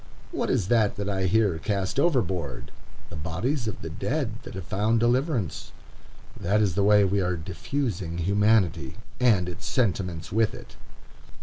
What 0.31 0.49
is 0.49 0.67
that 0.69 0.95
that 0.95 1.07
I 1.07 1.25
hear 1.25 1.59
cast 1.59 1.99
overboard? 1.99 2.71
The 3.11 3.15
bodies 3.15 3.67
of 3.67 3.83
the 3.83 3.89
dead 3.91 4.41
that 4.41 4.55
have 4.55 4.63
found 4.63 4.99
deliverance. 4.99 5.73
That 6.39 6.59
is 6.59 6.73
the 6.73 6.83
way 6.83 7.03
we 7.03 7.21
are 7.21 7.35
"diffusing" 7.37 8.17
humanity, 8.17 8.95
and 9.19 9.47
its 9.47 9.67
sentiments 9.67 10.31
with 10.31 10.55
it. 10.55 10.75